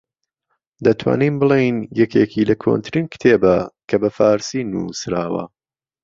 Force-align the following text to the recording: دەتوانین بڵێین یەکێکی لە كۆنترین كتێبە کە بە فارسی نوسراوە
دەتوانین 0.85 1.35
بڵێین 1.41 1.77
یەکێکی 2.01 2.47
لە 2.49 2.55
كۆنترین 2.63 3.05
كتێبە 3.13 3.55
کە 3.89 3.95
بە 4.01 4.09
فارسی 4.17 4.67
نوسراوە 4.71 5.43